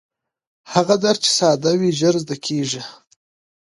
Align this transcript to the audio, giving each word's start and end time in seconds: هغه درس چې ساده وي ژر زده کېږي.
هغه 0.73 0.95
درس 1.03 1.19
چې 1.23 1.31
ساده 1.39 1.71
وي 1.79 1.89
ژر 1.99 2.15
زده 2.23 2.35
کېږي. 2.45 2.81